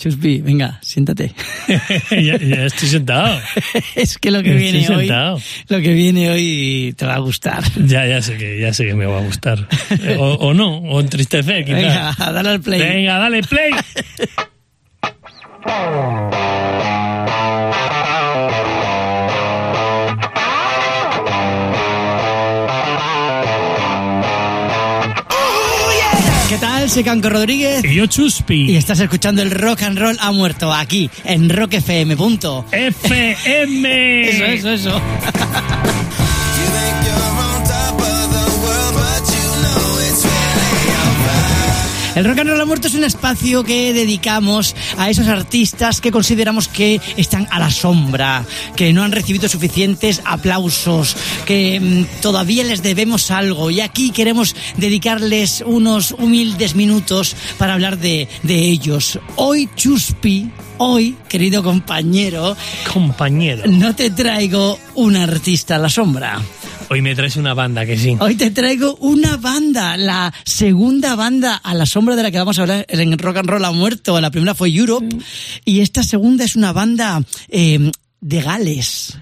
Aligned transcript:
Chuspi, 0.00 0.40
venga, 0.40 0.78
siéntate. 0.82 1.34
ya, 2.10 2.38
ya 2.38 2.64
estoy 2.64 2.88
sentado. 2.88 3.38
es 3.94 4.16
que 4.16 4.30
lo 4.30 4.42
que 4.42 4.48
Ya 4.48 4.54
viene 4.56 4.80
estoy 4.80 4.94
hoy, 4.96 5.06
sentado. 5.06 5.40
lo 5.68 5.80
que 5.82 5.92
viene 5.92 6.30
hoy 6.30 6.94
te 6.96 7.04
va 7.04 7.16
a 7.16 7.18
gustar. 7.18 7.62
Ya, 7.84 8.06
ya 8.06 8.22
sé 8.22 8.38
que, 8.38 8.58
ya 8.58 8.72
sé 8.72 8.86
que 8.86 8.94
me 8.94 9.04
va 9.04 9.18
a 9.18 9.22
gustar. 9.22 9.68
O, 10.18 10.24
o 10.48 10.54
no, 10.54 10.78
o 10.78 11.00
entristecer, 11.00 11.66
quizás. 11.66 11.82
Venga, 11.82 12.32
dale 12.32 12.48
al 12.48 12.60
play. 12.62 12.80
Venga, 12.80 13.18
dale 13.18 13.42
play. 13.42 13.72
Soy 26.90 27.04
Canco 27.04 27.28
Rodríguez 27.30 27.84
Y 27.84 27.94
yo, 27.94 28.06
Chuspi. 28.06 28.72
y 28.72 28.76
estás 28.76 28.98
escuchando 28.98 29.42
el 29.42 29.52
Rock 29.52 29.82
and 29.84 29.96
Roll 29.96 30.16
ha 30.20 30.32
muerto 30.32 30.72
aquí 30.72 31.08
en 31.24 31.48
Rock 31.48 31.74
FM. 31.74 32.16
Punto. 32.16 32.64
FM. 32.72 34.28
Eso, 34.28 34.44
eso, 34.44 34.70
eso. 34.70 35.00
El 42.16 42.24
Rock 42.24 42.40
and 42.40 42.50
Roll 42.50 42.60
ha 42.60 42.64
muerto 42.64 42.88
es 42.88 42.94
un 42.94 43.04
espacio 43.04 43.62
que 43.62 43.92
dedicamos 43.92 44.74
a 44.98 45.10
esos 45.10 45.28
artistas 45.28 46.00
que 46.00 46.10
consideramos 46.10 46.66
que 46.66 47.00
están 47.16 47.46
a 47.52 47.60
la 47.60 47.70
sombra, 47.70 48.44
que 48.74 48.92
no 48.92 49.04
han 49.04 49.12
recibido 49.12 49.48
suficientes 49.48 50.20
aplausos, 50.24 51.16
que 51.46 51.78
mm, 51.78 52.20
todavía 52.20 52.64
les 52.64 52.82
debemos 52.82 53.30
algo. 53.30 53.70
Y 53.70 53.80
aquí 53.80 54.10
queremos 54.10 54.56
dedicarles 54.76 55.62
unos 55.64 56.10
humildes 56.10 56.74
minutos 56.74 57.36
para 57.58 57.74
hablar 57.74 57.96
de, 57.98 58.28
de 58.42 58.56
ellos. 58.56 59.20
Hoy, 59.36 59.68
Chuspi, 59.76 60.50
hoy, 60.80 61.16
querido 61.28 61.62
compañero, 61.62 62.56
Compañero. 62.92 63.62
no 63.66 63.94
te 63.94 64.10
traigo 64.10 64.78
un 64.94 65.14
artista 65.16 65.76
a 65.76 65.78
la 65.78 65.88
sombra. 65.88 66.40
Hoy 66.88 67.02
me 67.02 67.14
traes 67.14 67.36
una 67.36 67.54
banda 67.54 67.86
que 67.86 67.96
sí. 67.96 68.16
Hoy 68.18 68.34
te 68.34 68.50
traigo 68.50 68.96
una 68.96 69.36
banda, 69.36 69.96
la 69.96 70.32
segunda 70.44 71.14
banda 71.14 71.54
a 71.54 71.74
la 71.74 71.86
sombra 71.86 72.16
de 72.16 72.22
la 72.24 72.30
que 72.30 72.38
vamos 72.38 72.58
a 72.58 72.62
hablar 72.62 72.86
en 72.88 73.16
Rock 73.16 73.36
and 73.36 73.48
Roll 73.48 73.64
ha 73.64 73.70
muerto. 73.72 74.20
La 74.20 74.30
primera 74.30 74.54
fue 74.54 74.70
Europe 74.70 75.06
y 75.64 75.80
esta 75.80 76.02
segunda 76.02 76.44
es 76.44 76.56
una 76.56 76.72
banda 76.72 77.22
eh, 77.48 77.92
de 78.20 78.42
Gales. 78.42 79.18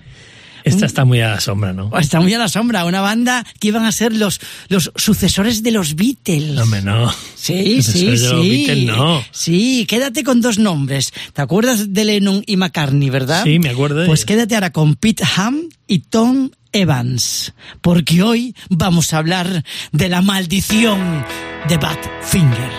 Esta 0.68 0.86
está 0.86 1.04
muy 1.04 1.20
a 1.20 1.30
la 1.30 1.40
sombra, 1.40 1.72
¿no? 1.72 1.90
Está 1.98 2.20
muy 2.20 2.32
a 2.34 2.38
la 2.38 2.48
sombra, 2.48 2.84
una 2.84 3.00
banda 3.00 3.44
que 3.60 3.68
iban 3.68 3.84
a 3.84 3.92
ser 3.92 4.14
los, 4.14 4.40
los 4.68 4.92
sucesores 4.96 5.62
de 5.62 5.70
los 5.70 5.94
Beatles. 5.96 6.54
No, 6.54 6.66
no. 6.82 7.12
Sí, 7.34 7.82
sí, 7.82 8.06
de 8.06 8.10
los 8.18 8.42
sí. 8.42 8.48
Beatles, 8.66 8.84
no. 8.96 9.22
Sí, 9.30 9.86
quédate 9.88 10.22
con 10.24 10.40
dos 10.40 10.58
nombres. 10.58 11.12
¿Te 11.32 11.42
acuerdas 11.42 11.92
de 11.92 12.04
Lennon 12.04 12.42
y 12.46 12.56
McCartney, 12.56 13.10
verdad? 13.10 13.44
Sí, 13.44 13.58
me 13.58 13.70
acuerdo 13.70 14.00
de 14.00 14.06
Pues 14.06 14.20
ellos. 14.20 14.26
quédate 14.26 14.54
ahora 14.54 14.70
con 14.72 14.94
Pete 14.96 15.24
Ham 15.36 15.62
y 15.86 16.00
Tom 16.00 16.50
Evans, 16.72 17.54
porque 17.80 18.22
hoy 18.22 18.54
vamos 18.68 19.12
a 19.14 19.18
hablar 19.18 19.64
de 19.92 20.08
la 20.08 20.20
maldición 20.22 21.24
de 21.68 21.76
Badfinger. 21.78 22.70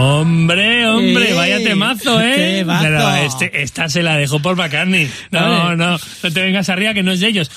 Hombre, 0.00 0.86
hombre, 0.86 1.30
¡Eh! 1.30 1.34
vaya 1.34 1.58
temazo, 1.58 2.20
¿eh? 2.20 2.34
¡Temazo! 2.58 2.82
Pero 2.84 3.14
este, 3.16 3.62
esta 3.62 3.88
se 3.88 4.02
la 4.02 4.16
dejó 4.16 4.40
por 4.40 4.56
McCartney. 4.56 5.10
No, 5.30 5.76
no, 5.76 5.98
no 6.22 6.30
te 6.32 6.40
vengas 6.40 6.68
arriba 6.68 6.94
que 6.94 7.02
no 7.02 7.12
es 7.12 7.20
de 7.20 7.28
ellos. 7.28 7.50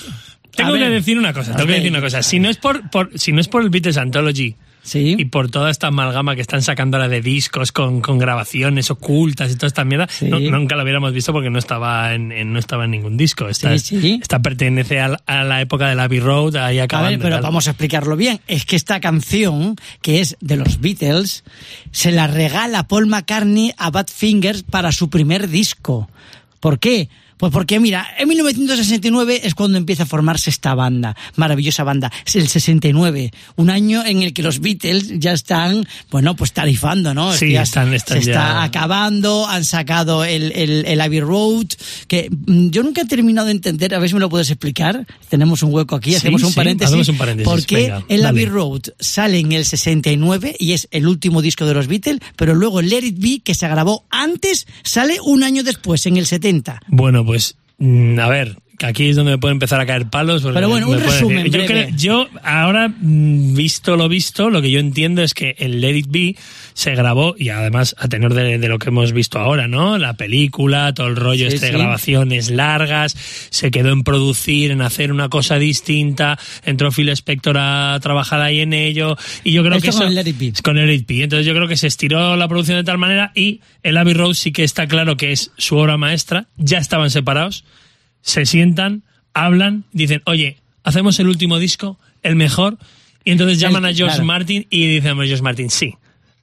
Tengo 0.54 0.70
A 0.70 0.74
que 0.74 0.84
ver. 0.84 0.92
decir 0.92 1.18
una 1.18 1.32
cosa, 1.32 1.52
tengo 1.56 1.66
que 1.66 1.74
decir 1.74 1.90
una 1.90 2.00
cosa. 2.00 2.22
Si 2.22 2.38
no 2.38 2.48
es 2.48 2.56
por, 2.58 2.88
por, 2.90 3.10
si 3.18 3.32
no 3.32 3.40
es 3.40 3.48
por 3.48 3.62
el 3.62 3.70
Beatles 3.70 3.96
Anthology 3.96 4.54
Sí. 4.84 5.16
y 5.18 5.24
por 5.24 5.50
toda 5.50 5.70
esta 5.70 5.86
amalgama 5.88 6.34
que 6.36 6.42
están 6.42 6.60
sacando 6.62 6.98
ahora 6.98 7.08
de 7.08 7.20
discos 7.22 7.72
con, 7.72 8.02
con 8.02 8.18
grabaciones 8.18 8.90
ocultas 8.90 9.50
y 9.50 9.54
toda 9.56 9.66
esta 9.66 9.84
mierda, 9.84 10.06
Sí. 10.08 10.26
no- 10.28 10.38
nunca 10.38 10.76
lo 10.76 10.82
hubiéramos 10.82 11.12
visto 11.12 11.32
porque 11.32 11.48
no 11.50 11.58
estaba 11.58 12.14
en, 12.14 12.30
en- 12.32 12.52
no 12.52 12.58
estaba 12.58 12.84
en 12.84 12.90
ningún 12.90 13.16
disco. 13.16 13.48
Esta, 13.48 13.76
Sí, 13.78 13.98
sí. 14.00 14.18
esta 14.22 14.40
pertenece 14.42 15.00
a, 15.00 15.08
la- 15.08 15.22
a 15.26 15.42
la 15.42 15.60
época 15.62 15.88
de 15.88 15.94
la 15.94 16.04
Abbey 16.04 16.20
Road, 16.20 16.56
ahí 16.56 16.78
A 16.78 16.84
acabando. 16.84 17.10
ver, 17.12 17.18
pero 17.18 17.36
tal. 17.36 17.42
vamos 17.44 17.66
a 17.66 17.70
explicarlo 17.70 18.14
bien. 18.16 18.40
Es 18.46 18.66
que 18.66 18.76
esta 18.76 19.00
canción, 19.00 19.76
que 20.02 20.20
es 20.20 20.36
de 20.40 20.56
los 20.56 20.80
Beatles, 20.80 21.44
se 21.90 22.12
la 22.12 22.26
regala 22.26 22.86
Paul 22.86 23.06
McCartney 23.06 23.72
a 23.78 23.90
Badfinger 23.90 24.64
para 24.70 24.92
su 24.92 25.08
primer 25.08 25.48
disco. 25.48 26.10
¿Por 26.60 26.78
qué? 26.78 27.08
Pues 27.36 27.52
porque, 27.52 27.80
mira, 27.80 28.06
en 28.18 28.28
1969 28.28 29.40
es 29.44 29.54
cuando 29.54 29.76
empieza 29.78 30.04
a 30.04 30.06
formarse 30.06 30.50
esta 30.50 30.74
banda, 30.74 31.16
maravillosa 31.36 31.84
banda. 31.84 32.10
Es 32.24 32.36
el 32.36 32.48
69, 32.48 33.32
un 33.56 33.70
año 33.70 34.04
en 34.04 34.22
el 34.22 34.32
que 34.32 34.42
los 34.42 34.60
Beatles 34.60 35.18
ya 35.18 35.32
están, 35.32 35.86
bueno, 36.10 36.36
pues 36.36 36.52
tarifando, 36.52 37.12
¿no? 37.14 37.32
Sí, 37.32 37.52
ya 37.52 37.62
están- 37.62 37.92
están 37.92 38.20
se 38.20 38.26
ya- 38.26 38.32
está 38.32 38.62
acabando, 38.62 39.46
han 39.46 39.64
sacado 39.64 40.24
el, 40.24 40.52
el, 40.52 40.84
el 40.86 41.00
Abbey 41.00 41.20
Road, 41.20 41.66
que 42.08 42.30
mm, 42.30 42.68
yo 42.70 42.82
nunca 42.82 43.02
he 43.02 43.06
terminado 43.06 43.46
de 43.46 43.52
entender, 43.52 43.94
a 43.94 43.98
ver 43.98 44.08
si 44.08 44.14
me 44.14 44.20
lo 44.20 44.28
puedes 44.28 44.50
explicar. 44.50 45.06
Tenemos 45.28 45.62
un 45.62 45.72
hueco 45.74 45.96
aquí, 45.96 46.10
Sí, 46.10 46.16
hacemos 46.16 46.42
un 46.42 46.50
sí, 46.50 46.54
paréntesis. 46.56 46.88
hacemos 46.90 47.08
un 47.08 47.18
paréntesis, 47.18 47.50
¿Por 47.50 47.64
qué 47.66 47.76
venga, 47.76 48.04
el. 48.08 48.24
Abbey 48.26 48.46
Road 48.46 48.82
sale 49.00 49.38
en 49.38 49.52
el 49.52 49.64
69 49.64 50.56
y 50.58 50.72
es 50.72 50.88
el 50.90 51.06
último 51.06 51.42
disco 51.42 51.66
de 51.66 51.74
los 51.74 51.86
Beatles, 51.88 52.20
pero 52.36 52.54
luego 52.54 52.80
Let 52.82 53.04
It 53.04 53.18
Be, 53.18 53.40
que 53.44 53.54
se 53.54 53.68
grabó 53.68 54.04
antes, 54.10 54.66
sale 54.82 55.18
un 55.24 55.42
año 55.42 55.62
después, 55.62 56.06
en 56.06 56.16
el 56.16 56.26
70? 56.26 56.80
Bueno, 56.88 57.23
pues 57.24 57.56
mm, 57.78 58.18
a 58.18 58.28
ver, 58.28 58.56
aquí 58.82 59.08
es 59.08 59.16
donde 59.16 59.32
me 59.32 59.38
pueden 59.38 59.56
empezar 59.56 59.80
a 59.80 59.86
caer 59.86 60.08
palos. 60.10 60.42
Pero 60.42 60.68
bueno, 60.68 60.88
un 60.88 61.00
resumen 61.00 61.50
yo, 61.50 61.64
creo- 61.66 61.88
yo 61.96 62.28
ahora, 62.42 62.88
mm, 62.88 63.54
visto 63.54 63.96
lo 63.96 64.08
visto, 64.08 64.50
lo 64.50 64.60
que 64.62 64.70
yo 64.70 64.80
entiendo 64.80 65.22
es 65.22 65.34
que 65.34 65.54
el 65.58 65.80
Let 65.80 65.96
It 65.96 66.06
Be 66.08 66.36
se 66.74 66.94
grabó, 66.94 67.34
y 67.38 67.50
además 67.50 67.94
a 67.98 68.08
tenor 68.08 68.34
de, 68.34 68.58
de 68.58 68.68
lo 68.68 68.78
que 68.78 68.88
hemos 68.88 69.12
visto 69.12 69.38
ahora, 69.38 69.68
¿no? 69.68 69.96
La 69.98 70.14
película, 70.14 70.92
todo 70.92 71.06
el 71.06 71.16
rollo 71.16 71.48
Sí, 71.48 71.54
este 71.56 71.68
sí. 71.68 71.72
grabaciones 71.72 72.50
largas, 72.50 73.16
se 73.50 73.70
quedó 73.70 73.92
en 73.92 74.02
producir, 74.02 74.70
en 74.72 74.82
hacer 74.82 75.12
una 75.12 75.28
cosa 75.28 75.58
distinta, 75.58 76.38
entró 76.64 76.90
Phil 76.90 77.08
Spector 77.10 77.56
a 77.58 77.98
trabajar 78.02 78.40
ahí 78.40 78.60
en 78.60 78.72
ello, 78.72 79.16
y 79.44 79.52
yo 79.52 79.62
creo 79.62 79.76
Esto 79.76 79.86
que 79.86 79.92
con 79.92 80.02
eso... 80.02 80.08
el 80.08 80.14
Let 80.16 80.28
It 80.30 80.38
Be. 80.38 80.52
Con 80.62 80.78
el 80.78 80.86
Let 80.86 80.94
It 80.94 81.06
Be. 81.06 81.22
Entonces 81.22 81.46
yo 81.46 81.54
creo 81.54 81.68
que 81.68 81.76
se 81.76 81.86
estiró 81.86 82.36
la 82.36 82.48
producción 82.48 82.76
de 82.78 82.84
tal 82.84 82.98
manera 82.98 83.30
y 83.34 83.60
el 83.82 83.96
Abbey 83.96 84.14
Road 84.14 84.34
sí 84.34 84.50
que 84.52 84.64
está 84.64 84.86
claro 84.88 85.16
que 85.16 85.30
es 85.32 85.52
su 85.56 85.76
obra 85.76 85.96
maestra, 85.96 86.46
ya 86.56 86.78
estaban 86.78 87.10
separados, 87.10 87.64
se 88.24 88.46
sientan, 88.46 89.02
hablan, 89.34 89.84
dicen, 89.92 90.22
oye, 90.24 90.56
hacemos 90.82 91.20
el 91.20 91.28
último 91.28 91.58
disco, 91.58 91.98
el 92.22 92.34
mejor, 92.34 92.78
y 93.22 93.30
entonces 93.30 93.60
llaman 93.60 93.84
a 93.84 93.92
George 93.92 94.16
claro. 94.16 94.24
Martin 94.24 94.66
y 94.70 94.86
dicen 94.88 95.20
a 95.20 95.24
George 95.24 95.42
Martin, 95.42 95.70
sí, 95.70 95.94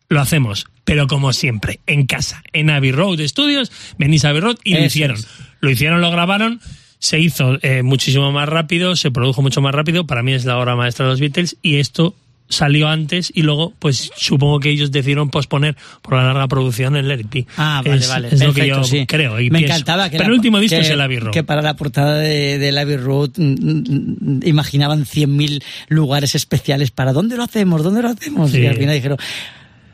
lo 0.08 0.22
hacemos, 0.22 0.68
pero 0.86 1.08
como 1.08 1.34
siempre, 1.34 1.80
en 1.88 2.06
casa, 2.06 2.44
en 2.54 2.70
Abbey 2.70 2.92
Road 2.92 3.20
Studios, 3.28 3.72
venís 3.98 4.24
a 4.24 4.30
Abbey 4.30 4.42
Road 4.42 4.58
y 4.64 4.76
lo 4.76 4.86
hicieron. 4.86 5.18
es. 5.18 5.28
Lo 5.60 5.70
hicieron, 5.70 6.02
lo 6.02 6.12
grabaron, 6.12 6.62
se 7.00 7.20
hizo 7.20 7.58
eh, 7.64 7.82
muchísimo 7.82 8.32
más 8.32 8.48
rápido, 8.48 8.96
se 8.96 9.10
produjo 9.10 9.42
mucho 9.42 9.62
más 9.62 9.74
rápido, 9.74 10.06
para 10.06 10.22
mí 10.22 10.34
es 10.34 10.46
la 10.46 10.60
obra 10.60 10.76
maestra 10.76 11.06
de 11.06 11.12
los 11.12 11.20
Beatles 11.20 11.58
y 11.64 11.78
esto 11.78 12.16
salió 12.52 12.88
antes 12.88 13.32
y 13.34 13.42
luego 13.42 13.74
pues 13.80 14.12
supongo 14.16 14.60
que 14.60 14.70
ellos 14.70 14.92
decidieron 14.92 15.30
posponer 15.32 15.76
por 16.04 16.14
la 16.16 16.26
larga 16.26 16.48
producción 16.48 16.96
el 16.96 17.08
Let 17.08 17.22
It 17.22 17.28
Be. 17.32 17.48
Ah, 17.58 17.82
vale, 17.84 17.98
es, 17.98 18.08
vale. 18.10 18.28
es 18.32 18.40
lo 18.44 18.54
que 18.54 18.68
yo 18.68 18.84
sí. 18.84 19.06
creo 19.08 19.40
y 19.40 19.50
Me 19.50 19.60
pienso. 19.60 19.76
encantaba 19.76 20.10
que 20.10 20.18
Pero 20.18 20.26
la- 20.30 20.34
el 20.34 20.38
último 20.40 20.60
disco 20.60 20.78
es 20.78 20.90
el 20.90 21.02
Abbey 21.02 21.18
Road. 21.20 21.34
Que 21.34 21.44
para 21.44 21.62
la 21.64 21.76
portada 21.76 22.18
de, 22.18 22.60
del 22.60 22.78
Abbey 22.78 22.98
Road 22.98 23.32
mm, 23.38 23.44
mm, 23.44 24.40
imaginaban 24.44 25.06
100.000 25.06 25.64
lugares 25.88 26.36
especiales 26.36 26.92
para 26.92 27.14
¿dónde 27.14 27.38
lo 27.38 27.44
hacemos? 27.44 27.82
¿Dónde 27.84 28.02
lo 28.04 28.10
hacemos? 28.10 28.52
Sí. 28.52 28.60
Y 28.60 28.68
al 28.68 28.76
final 28.76 28.94
dijeron... 28.96 29.18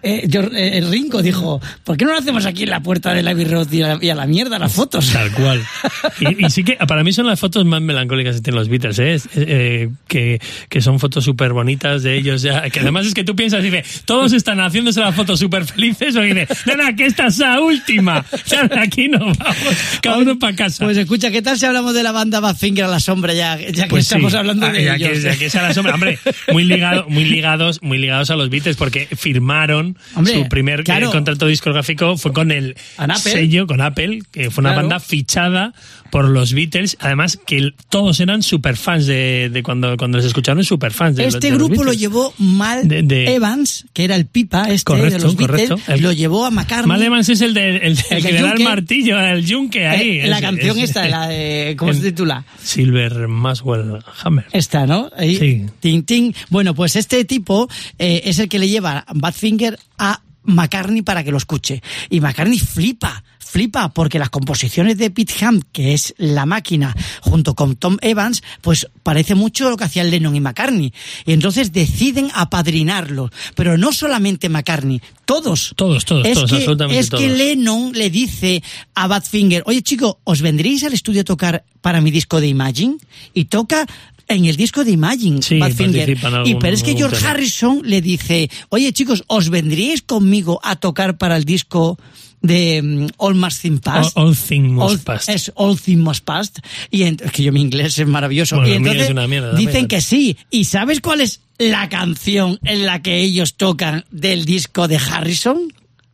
Eh, 0.03 0.27
George- 0.31 0.55
eh, 0.57 0.77
el 0.77 0.89
Ringo 0.91 1.21
dijo, 1.21 1.59
¿por 1.83 1.97
qué 1.97 2.05
no 2.05 2.11
lo 2.11 2.19
hacemos 2.19 2.45
aquí 2.45 2.63
en 2.63 2.69
la 2.69 2.81
puerta 2.81 3.13
del 3.13 3.27
Abbey 3.27 3.45
Road 3.45 3.71
y 3.71 3.81
a, 3.81 3.87
la, 3.95 3.99
y 4.03 4.09
a 4.09 4.15
la 4.15 4.27
mierda 4.27 4.59
las 4.59 4.71
fotos? 4.73 5.11
Tal 5.11 5.31
cual. 5.31 5.63
Y, 6.19 6.45
y 6.45 6.49
sí 6.49 6.63
que 6.63 6.75
para 6.87 7.03
mí 7.03 7.13
son 7.13 7.27
las 7.27 7.39
fotos 7.39 7.63
más 7.65 7.81
melancólicas 7.81 8.35
que 8.37 8.41
tienen 8.41 8.59
los 8.59 8.69
Beatles, 8.69 8.97
¿eh? 8.99 9.13
Es- 9.15 9.29
eh, 9.35 9.89
que, 10.07 10.39
que 10.69 10.81
son 10.81 10.99
fotos 10.99 11.23
súper 11.25 11.53
bonitas 11.53 12.03
de 12.03 12.17
ellos 12.17 12.41
ya. 12.41 12.69
Que 12.69 12.79
además 12.79 13.05
es 13.05 13.13
que 13.13 13.23
tú 13.23 13.35
piensas 13.35 13.61
y 13.63 13.69
dices, 13.69 14.03
todos 14.05 14.33
están 14.33 14.59
haciéndose 14.59 14.99
las 14.99 15.13
fotos 15.15 15.39
súper 15.39 15.65
felices 15.65 16.15
o 16.15 16.21
dices, 16.21 16.47
nena, 16.65 16.95
que 16.95 17.05
esta 17.05 17.27
es 17.27 17.37
la 17.39 17.59
última. 17.61 18.25
Ya 18.47 18.63
de 18.67 18.79
aquí 18.79 19.07
nos 19.09 19.37
vamos, 19.37 19.55
cada 20.01 20.17
uno 20.17 20.39
para 20.39 20.55
casa. 20.55 20.85
Pues 20.85 20.97
escucha, 20.97 21.29
¿qué 21.31 21.41
tal 21.41 21.57
si 21.59 21.65
hablamos 21.65 21.93
de 21.93 22.03
la 22.03 22.11
banda 22.11 22.39
Badfinger 22.39 22.85
a 22.85 22.87
la 22.87 22.99
sombra 22.99 23.33
ya, 23.33 23.57
ya 23.59 23.83
que 23.83 23.89
Pues 23.89 24.05
sí. 24.07 24.15
estamos 24.15 24.33
hablando 24.33 24.65
Ah, 24.67 24.71
de 24.71 24.83
ya 24.83 24.95
ellos? 24.95 25.09
Que, 25.09 25.21
ya 25.21 25.37
que 25.37 25.49
sea 25.49 25.61
la 25.63 25.73
sombra. 25.73 25.93
Hombre, 25.93 26.17
muy, 26.51 26.63
ligado, 26.63 27.05
muy, 27.09 27.25
ligados, 27.25 27.81
muy 27.83 27.97
ligados 27.97 28.29
a 28.31 28.35
los 28.35 28.49
Beatles 28.49 28.75
porque 28.75 29.07
firmaron 29.15 29.86
Hombre, 30.15 30.33
su 30.33 30.49
primer 30.49 30.81
eh, 30.81 30.83
claro. 30.83 31.11
contrato 31.11 31.47
discográfico 31.47 32.17
fue 32.17 32.33
con 32.33 32.51
el 32.51 32.75
sello, 33.21 33.67
con 33.67 33.81
Apple, 33.81 34.19
que 34.31 34.49
fue 34.51 34.61
una 34.61 34.69
Claro. 34.73 34.87
banda 34.87 34.99
fichada 34.99 35.73
por 36.11 36.25
los 36.29 36.53
Beatles. 36.53 36.97
Además, 36.99 37.37
que 37.45 37.71
todos 37.89 38.19
eran 38.19 38.41
super 38.43 38.77
fans 38.77 39.05
de, 39.05 39.49
de 39.51 39.63
cuando, 39.63 39.97
cuando 39.97 40.17
les 40.17 40.25
escucharon, 40.27 40.63
super 40.63 40.91
fans 40.93 41.15
de, 41.17 41.25
Este 41.27 41.47
de 41.47 41.49
los 41.57 41.57
grupo 41.67 41.83
lo 41.83 41.91
Beatles. 41.91 41.99
llevó 41.99 42.33
Mal 42.37 42.87
De- 42.87 43.03
de- 43.03 43.33
Evans, 43.35 43.85
que 43.93 44.03
era 44.05 44.15
el 44.15 44.25
pipa 44.25 44.69
este 44.69 44.93
de 44.93 44.99
Correcto, 44.99 45.23
los 45.23 45.35
Beatles, 45.35 45.69
correcto. 45.69 45.91
El- 45.93 46.01
lo 46.01 46.11
llevó 46.13 46.45
a 46.45 46.51
McCartney. 46.51 46.87
Mal 46.87 47.03
Evans 47.03 47.29
es 47.29 47.41
el, 47.41 47.53
de, 47.53 47.77
el, 47.77 47.97
El 48.09 48.23
que 48.23 48.31
le 48.31 48.41
da 48.41 48.51
el 48.53 48.63
martillo, 48.63 49.19
el 49.19 49.45
yunque 49.45 49.85
ahí. 49.87 50.19
Eh, 50.19 50.27
la 50.27 50.37
Es- 50.37 50.41
canción 50.41 50.77
es- 50.77 50.83
esta, 50.85 51.07
la 51.07 51.27
de, 51.27 51.75
¿cómo 51.79 51.93
se 51.93 52.01
titula? 52.01 52.45
Silver 52.63 53.27
Maswell 53.27 53.99
Hammer. 54.23 54.45
Esta, 54.51 54.85
¿no? 54.85 55.09
Ahí, 55.17 55.35
Sí. 55.37 55.65
Ting, 55.79 56.03
ting. 56.03 56.33
Bueno, 56.49 56.73
pues 56.73 56.95
este 56.95 57.25
tipo 57.25 57.69
eh, 57.99 58.21
es 58.25 58.39
el 58.39 58.47
que 58.49 58.59
le 58.59 58.69
lleva 58.69 59.05
Badfinger 59.13 59.76
a 59.97 60.21
McCartney 60.47 61.01
para 61.01 61.23
que 61.23 61.31
lo 61.31 61.37
escuche. 61.37 61.83
Y 62.09 62.21
McCartney 62.21 62.59
flipa, 62.59 63.23
flipa, 63.37 63.89
porque 63.89 64.17
las 64.17 64.29
composiciones 64.29 64.97
de 64.97 65.11
Pete 65.11 65.45
Ham, 65.45 65.61
que 65.71 65.93
es 65.93 66.15
la 66.17 66.45
máquina, 66.45 66.95
junto 67.21 67.53
con 67.53 67.75
Tom 67.75 67.97
Evans, 68.01 68.41
pues 68.61 68.87
parece 69.03 69.35
mucho 69.35 69.69
lo 69.69 69.77
que 69.77 69.83
hacían 69.83 70.09
Lennon 70.09 70.35
y 70.35 70.39
McCartney. 70.39 70.93
Y 71.25 71.33
entonces 71.33 71.71
deciden 71.73 72.29
apadrinarlo. 72.33 73.29
Pero 73.55 73.77
no 73.77 73.91
solamente 73.91 74.49
McCartney, 74.49 75.01
todos. 75.25 75.73
Todos, 75.75 76.05
todos, 76.05 76.25
es 76.25 76.35
todos, 76.35 76.49
que, 76.49 76.57
absolutamente 76.57 76.99
Es 76.99 77.09
que. 77.09 77.27
Lennon 77.27 77.91
le 77.93 78.09
dice 78.09 78.63
a 78.95 79.07
Badfinger, 79.07 79.63
oye 79.65 79.81
chico, 79.81 80.19
¿os 80.23 80.41
vendréis 80.41 80.83
al 80.83 80.93
estudio 80.93 81.21
a 81.21 81.25
tocar 81.25 81.65
para 81.81 82.01
mi 82.01 82.09
disco 82.09 82.39
de 82.39 82.47
Imagine? 82.47 82.97
Y 83.33 83.45
toca 83.45 83.85
en 84.27 84.45
el 84.45 84.55
disco 84.55 84.83
de 84.83 84.91
Imagine, 84.91 85.41
Sí, 85.41 85.59
Badfinger. 85.59 86.09
Y 86.45 86.55
pero 86.55 86.73
es 86.75 86.83
que 86.83 86.95
George 86.95 87.17
tema. 87.17 87.31
Harrison 87.31 87.81
le 87.83 88.01
dice, 88.01 88.49
oye 88.69 88.91
chicos, 88.93 89.23
¿os 89.27 89.49
vendríais 89.49 90.01
conmigo 90.01 90.59
a 90.63 90.75
tocar 90.75 91.17
para 91.17 91.37
el 91.37 91.45
disco 91.45 91.97
de 92.41 92.81
mm, 92.83 93.07
All 93.17 93.35
Must 93.35 93.61
Things 93.61 93.79
Past? 93.81 94.17
All- 94.17 94.35
All 94.49 94.61
Must 94.69 94.91
All- 94.91 94.99
Past. 94.99 95.29
Es 95.29 95.51
All 95.55 95.79
Things 95.79 96.01
Must 96.03 96.23
Past. 96.23 96.59
Y 96.91 97.03
es 97.03 97.15
que 97.31 97.43
yo 97.43 97.51
mi 97.51 97.61
inglés 97.61 97.97
es 97.97 98.07
maravilloso. 98.07 98.57
Bueno, 98.57 98.71
y 98.71 98.75
entonces 98.77 99.03
es 99.03 99.09
una 99.11 99.27
mierda 99.27 99.49
también, 99.51 99.67
dicen 99.69 99.87
que 99.87 100.01
sí. 100.01 100.37
¿Y 100.51 100.65
sabes 100.65 100.99
cuál 101.01 101.21
es 101.21 101.41
la 101.57 101.89
canción 101.89 102.59
en 102.63 102.85
la 102.85 103.01
que 103.01 103.19
ellos 103.21 103.55
tocan 103.55 104.05
del 104.11 104.45
disco 104.45 104.87
de 104.87 104.97
Harrison? 104.97 105.73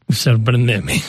Sorpréndeme. 0.10 1.02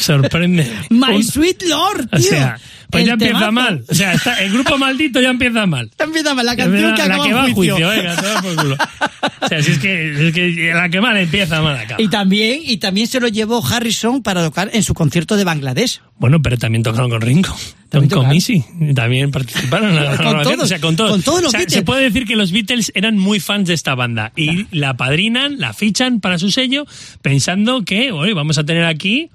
Sorpréndeme. 0.00 0.70
My 0.90 1.16
Un- 1.16 1.24
Sweet 1.24 1.62
Lord, 1.68 2.08
tío. 2.10 2.18
O 2.18 2.22
sea, 2.22 2.58
pues 2.90 3.02
El 3.02 3.06
ya 3.08 3.12
empieza 3.14 3.50
mal. 3.50 3.84
O 3.88 3.94
sea, 3.94 4.14
está- 4.14 4.42
el 4.42 4.52
grupo 4.52 4.78
maldito 4.78 5.20
ya 5.20 5.30
empieza 5.30 5.66
mal. 5.66 5.90
Empieza 5.98 6.34
mal, 6.34 6.46
la 6.46 6.56
canción 6.56 6.94
que 6.94 6.98
la 7.06 7.14
acaba 7.14 7.24
que 7.24 7.30
en 7.30 7.36
va 7.36 7.40
a 7.44 7.52
juicio. 7.52 7.74
juicio, 7.76 7.88
venga, 7.90 8.16
toma 8.16 8.42
por 8.42 8.56
culo. 8.56 8.76
O 9.40 9.48
sea, 9.48 9.62
si 9.62 9.70
es 9.72 9.78
que, 9.78 10.28
es 10.28 10.34
que 10.34 10.72
la 10.74 10.88
que 10.88 11.00
mal 11.00 11.16
empieza, 11.16 11.60
mal 11.60 11.76
acaba. 11.76 12.00
Y 12.02 12.08
también, 12.08 12.60
y 12.64 12.78
también 12.78 13.06
se 13.06 13.20
lo 13.20 13.28
llevó 13.28 13.64
Harrison 13.64 14.22
para 14.22 14.42
tocar 14.42 14.70
en 14.72 14.82
su 14.82 14.94
concierto 14.94 15.36
de 15.36 15.44
Bangladesh. 15.44 16.00
Bueno, 16.18 16.40
pero 16.42 16.56
también 16.56 16.82
tocaron 16.82 17.10
con 17.10 17.20
Ringo. 17.20 17.54
También 17.90 18.10
con. 18.10 18.28
Missy. 18.28 18.64
También 18.94 19.30
participaron 19.30 19.90
en 19.90 19.96
la 20.04 20.16
Con 20.16 20.42
todos, 20.42 20.60
o 20.62 20.66
sea, 20.66 20.80
con 20.80 20.96
todos. 20.96 21.10
con 21.10 21.22
todos 21.22 21.40
los 21.42 21.48
O 21.48 21.50
sea, 21.52 21.60
Beatles. 21.60 21.78
Se 21.78 21.82
puede 21.84 22.02
decir 22.04 22.26
que 22.26 22.36
los 22.36 22.52
Beatles 22.52 22.90
eran 22.94 23.16
muy 23.18 23.38
fans 23.40 23.68
de 23.68 23.74
esta 23.74 23.94
banda. 23.94 24.32
Y 24.36 24.66
la 24.76 24.96
padrinan, 24.96 25.58
la 25.58 25.72
fichan 25.72 26.20
para 26.20 26.38
su 26.38 26.50
sello, 26.50 26.86
pensando 27.22 27.84
que, 27.84 28.12
oye, 28.12 28.34
vamos 28.34 28.58
a 28.58 28.64
tener 28.64 28.84
aquí 28.84 29.30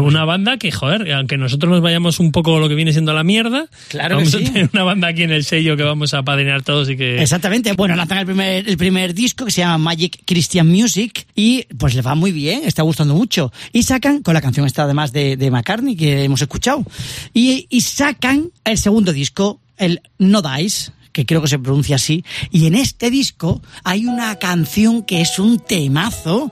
una 0.00 0.24
banda 0.24 0.56
que, 0.56 0.70
joder, 0.70 1.12
aunque 1.12 1.36
nosotros 1.36 1.70
nos 1.70 1.80
vayamos 1.80 2.20
un 2.20 2.32
poco 2.32 2.58
lo 2.58 2.68
que 2.68 2.74
viene 2.74 2.92
siendo 2.92 3.12
la 3.12 3.24
mierda, 3.24 3.66
Claro 3.88 4.18
que 4.18 4.24
vamos 4.24 4.30
sí. 4.30 4.44
a 4.44 4.52
tener 4.52 4.70
una 4.72 4.84
banda 4.84 5.08
aquí 5.08 5.22
en 5.22 5.32
el 5.32 5.44
sello 5.44 5.76
que 5.76 5.82
vamos 5.82 6.14
a 6.14 6.22
padrinar 6.22 6.62
todos 6.62 6.88
y 6.90 6.96
que... 6.96 7.22
Exactamente. 7.22 7.72
Bueno, 7.72 7.96
lanzan 7.96 8.18
el 8.18 8.26
primer, 8.26 8.68
el 8.68 8.76
primer 8.76 9.14
disco 9.14 9.44
que 9.44 9.50
se 9.50 9.60
llama 9.60 9.78
Magic 9.78 10.22
Christian 10.24 10.68
Music 10.68 11.26
y 11.34 11.64
pues 11.78 11.94
le 11.94 12.02
va 12.02 12.14
muy 12.14 12.32
bien, 12.32 12.62
está 12.64 12.82
gustando 12.82 13.14
mucho. 13.14 13.52
Y 13.72 13.82
sacan, 13.82 14.22
con 14.22 14.34
la 14.34 14.40
canción 14.40 14.66
esta 14.66 14.84
además 14.84 15.12
de, 15.12 15.36
de 15.36 15.50
McCartney 15.50 15.96
que 15.96 16.24
hemos 16.24 16.42
escuchado, 16.42 16.84
y, 17.32 17.66
y 17.70 17.80
sacan 17.82 18.50
el 18.64 18.78
segundo 18.78 19.12
disco, 19.12 19.60
el 19.76 20.00
No 20.18 20.42
Dice, 20.42 20.92
que 21.12 21.26
creo 21.26 21.40
que 21.40 21.48
se 21.48 21.58
pronuncia 21.58 21.96
así, 21.96 22.24
y 22.50 22.66
en 22.66 22.74
este 22.74 23.10
disco 23.10 23.62
hay 23.84 24.06
una 24.06 24.34
canción 24.36 25.02
que 25.02 25.20
es 25.20 25.38
un 25.38 25.60
temazo. 25.60 26.50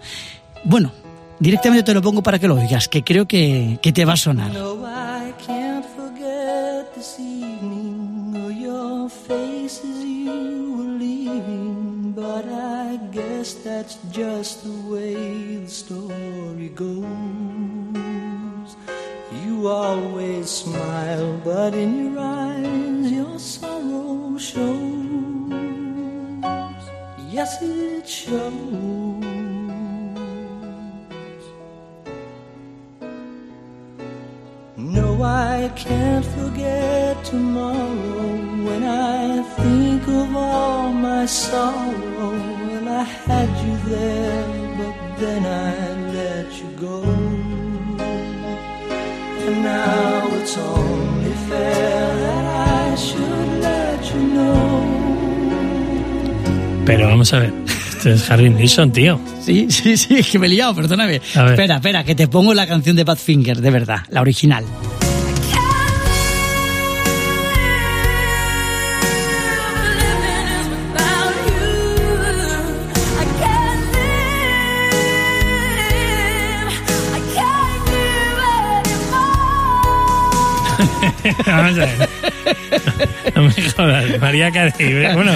Bueno, 0.64 0.92
directamente 1.42 1.82
te 1.82 1.94
lo 1.94 2.00
pongo 2.00 2.22
para 2.22 2.38
que 2.38 2.46
lo 2.46 2.54
oigas, 2.54 2.88
que 2.88 3.02
creo 3.02 3.26
que, 3.26 3.78
que 3.82 3.92
te 3.92 4.04
va 4.04 4.14
a 4.14 4.16
sonar. 4.16 4.52
Guess 13.12 13.54
that's 13.64 13.96
just 14.10 14.62
the 14.62 14.70
way 14.88 15.56
the 15.56 15.68
story 15.68 16.68
goes. 16.68 17.04
You 19.44 19.66
always 19.66 20.48
smile, 20.48 21.40
but 21.44 21.74
in 21.74 21.90
your 22.04 22.18
eyes 22.20 23.10
your 23.10 23.38
sorrow 23.38 24.38
shows. 24.38 24.72
Yes, 27.28 27.60
it 27.62 28.01
I 35.62 35.68
can't 35.76 36.24
forget 36.24 37.24
tomorrow 37.24 38.34
when 38.66 38.82
I 38.82 39.44
think 39.58 40.02
of 40.08 40.34
all 40.34 40.92
my 40.92 41.24
sorrow. 41.24 42.32
Well, 42.66 42.88
I 42.88 43.04
had 43.04 43.48
you 43.64 43.76
there, 43.86 44.44
but 44.76 44.94
then 45.20 45.46
I 45.46 45.72
let 46.18 46.50
you 46.58 46.68
go. 46.80 47.04
And 49.46 49.62
now 49.62 50.26
it's 50.40 50.58
only 50.58 51.30
fair 51.48 52.16
that 52.24 52.44
I 52.90 52.96
should 52.96 53.60
let 53.62 54.02
you 54.12 54.20
know. 54.34 54.82
Pero 56.86 57.06
vamos 57.06 57.32
a 57.32 57.38
ver, 57.38 57.52
este 57.68 58.14
es 58.14 58.28
Harry 58.28 58.50
Nilsson, 58.50 58.90
tío. 58.90 59.20
Sí, 59.40 59.68
sí, 59.70 59.96
sí, 59.96 60.18
es 60.18 60.28
que 60.28 60.40
me 60.40 60.46
he 60.46 60.50
liado, 60.50 60.74
perdóname. 60.74 61.20
A 61.36 61.42
ver. 61.42 61.52
Espera, 61.52 61.76
espera, 61.76 62.02
que 62.02 62.16
te 62.16 62.26
pongo 62.26 62.52
la 62.52 62.66
canción 62.66 62.96
de 62.96 63.04
Badfinger, 63.04 63.60
de 63.60 63.70
verdad, 63.70 64.00
la 64.10 64.22
original. 64.22 64.64
Vamos 81.46 81.78
a 81.78 81.86
ver. 81.86 82.08
No 83.34 83.42
me 83.42 83.52
jodas, 83.70 84.20
María 84.20 84.50
Carey. 84.50 85.14
Bueno, 85.14 85.32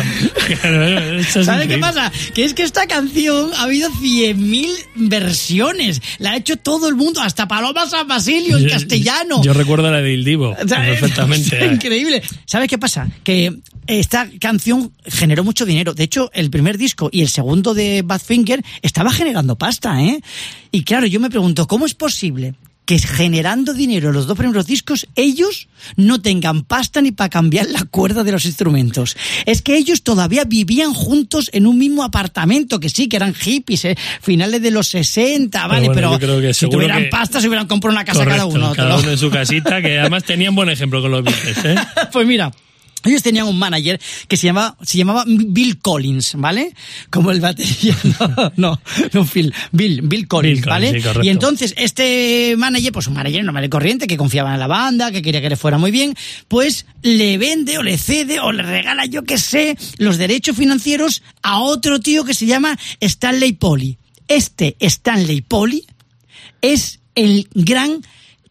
claro, 0.61 0.85
es 1.19 1.29
¿Sabes 1.29 1.69
qué 1.69 1.79
pasa? 1.79 2.13
Que 2.35 2.45
es 2.45 2.55
que 2.55 2.63
esta 2.63 2.87
canción 2.87 3.51
ha 3.57 3.65
habido 3.65 3.91
100.000 3.91 4.69
versiones. 4.97 6.03
La 6.19 6.33
ha 6.33 6.37
hecho 6.37 6.57
todo 6.57 6.89
el 6.89 6.95
mundo, 6.95 7.21
hasta 7.21 7.49
Paloma 7.49 7.87
San 7.87 8.07
Basilio 8.07 8.59
en 8.59 8.69
castellano. 8.69 9.43
Yo 9.43 9.53
recuerdo 9.53 9.91
la 9.91 10.01
de 10.01 10.13
Il 10.13 10.25
Divo, 10.25 10.55
perfectamente. 10.55 11.65
es 11.65 11.73
increíble. 11.73 12.23
¿Sabes 12.45 12.69
qué 12.69 12.79
pasa? 12.79 13.09
Que 13.25 13.55
esta 13.87 14.29
canción 14.41 14.93
generó 15.07 15.45
mucho 15.45 15.65
dinero. 15.65 15.95
De 15.95 16.05
hecho, 16.05 16.31
el 16.35 16.51
primer 16.51 16.79
disco 16.79 17.09
y 17.13 17.23
el 17.23 17.29
segundo 17.29 17.75
de 17.75 18.03
Badfinger 18.03 18.63
estaba 18.83 19.13
generando 19.13 19.57
pasta, 19.57 20.03
¿eh? 20.03 20.21
Y 20.73 20.83
claro, 20.83 21.07
yo 21.07 21.21
me 21.21 21.31
pregunto, 21.31 21.67
¿cómo 21.67 21.87
es 21.87 21.95
posible 21.95 22.55
que 22.87 22.99
generando 22.99 23.75
dinero 23.75 24.13
los 24.13 24.27
dos 24.27 24.39
primeros 24.39 24.67
discos, 24.67 25.07
ellos 25.17 25.69
no 25.97 26.23
tengan 26.23 26.63
pasta 26.63 27.03
ni 27.03 27.11
para 27.11 27.29
cambiar 27.29 27.67
la 27.67 27.83
cuerda 27.85 28.25
de 28.25 28.33
los 28.33 28.47
instrumentos? 28.47 29.17
Es 29.45 29.61
que 29.61 29.77
ellos 29.77 30.03
todavía 30.03 30.45
vivían 30.45 30.95
juntos 30.95 31.51
en 31.53 31.67
un 31.67 31.79
mismo 31.79 32.05
apartamento, 32.05 32.81
que 32.81 32.89
sí, 32.89 33.09
que 33.09 33.17
eran 33.17 33.35
hippies, 33.35 33.85
¿eh? 33.87 33.97
finales 34.23 34.63
de 34.63 34.71
los 34.71 34.87
60, 34.87 35.67
¿vale? 35.67 35.87
bueno, 35.89 36.17
Pero, 36.17 36.19
creo 36.19 36.41
que 36.41 36.55
si 36.55 36.71
tuvieran 36.71 37.03
que- 37.03 37.09
pasta, 37.09 37.41
se 37.41 37.49
hubieran 37.49 37.67
comprado 37.67 37.93
una 37.95 38.05
casa 38.05 38.25
cada 38.25 38.47
uno. 38.47 38.73
cada 38.73 38.97
uno 38.97 39.11
en 39.11 39.19
su 39.19 39.31
casita, 39.31 39.83
que 39.83 39.99
además 39.99 40.23
tenían 40.25 40.55
buen 40.55 40.69
ejemplo 40.69 41.03
con 41.03 41.11
los 41.11 41.25
Beatles, 41.25 41.59
¿eh? 41.65 41.75
pues 42.13 42.27
mira. 42.27 42.53
Ellos 43.05 43.23
tenían 43.23 43.47
un 43.47 43.59
manager 43.59 44.01
que 44.27 44.37
se 44.37 44.47
llamaba, 44.47 44.77
se 44.83 44.99
llamaba 44.99 45.25
Bill 45.27 45.79
Collins, 45.79 46.35
¿vale? 46.37 46.75
Como 47.11 47.31
el 47.31 47.41
batería. 47.41 47.97
No, 48.19 48.53
no, 48.57 48.81
no 49.13 49.25
Phil, 49.27 49.53
Bill, 49.73 50.01
Bill 50.03 50.27
Collins, 50.27 50.61
Bill 50.61 50.65
Collins, 50.65 51.05
¿vale? 51.05 51.23
sí, 51.23 51.27
y 51.27 51.29
entonces 51.29 51.75
este 51.77 52.55
manager, 52.57 52.93
pues 52.93 53.07
un 53.07 53.15
manager 53.15 53.45
normal 53.45 53.65
y 53.65 53.69
corriente, 53.69 54.07
que 54.07 54.17
confiaba 54.17 54.55
en 54.55 54.61
la 54.61 54.67
banda, 54.67 55.11
que 55.11 55.23
quería 55.23 55.41
que 55.41 55.51
le 55.51 55.57
fuera 55.57 55.79
muy 55.79 55.91
bien, 55.91 56.15
pues 56.49 56.87
le 57.03 57.39
vende 57.39 57.79
o 57.79 57.83
le 57.83 57.99
cede 57.99 58.41
o 58.41 58.53
le 58.53 58.63
regala, 58.63 59.07
yo 59.07 59.25
qué 59.25 59.39
sé, 59.39 59.77
los 59.99 60.19
derechos 60.19 60.57
financieros 60.57 61.23
a 61.43 61.61
otro 61.61 62.01
tío 62.01 62.25
que 62.25 62.35
se 62.35 62.47
llama 62.47 62.79
Stanley 63.01 63.53
Polly. 63.53 63.99
Este 64.29 64.77
Stanley 64.81 65.43
Polly 65.43 65.87
es 66.63 67.01
el 67.15 67.49
gran 67.55 68.03